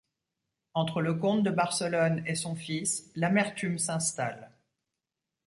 [0.73, 4.49] Entre le comte de Barcelone et son fils, l'amertume s'installe.